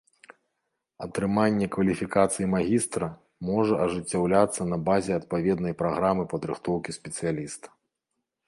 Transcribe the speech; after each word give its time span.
Атрыманне 1.05 1.67
кваліфікацыі 1.75 2.47
магістра 2.55 3.09
можа 3.49 3.73
ажыццяўляцца 3.85 4.61
на 4.73 4.77
базе 4.89 5.11
адпаведнай 5.21 5.73
праграмы 5.83 6.23
падрыхтоўкі 6.33 6.91
спецыяліста. 7.03 7.67